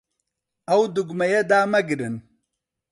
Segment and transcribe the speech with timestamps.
[0.69, 2.15] ئەو دوگمەیە دامەگرن.